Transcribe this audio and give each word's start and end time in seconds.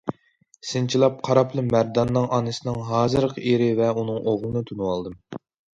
سىنچىلاپ 0.69 1.19
قاراپلا 1.27 1.65
مەرداننىڭ 1.67 2.27
ئانىسىنىڭ 2.39 2.83
ھازىرقى 2.89 3.45
ئېرى 3.53 3.73
ۋە 3.83 3.95
ئۇنىڭ 3.95 4.23
ئوغلىنى 4.27 4.71
تونۇۋالدىم. 4.73 5.21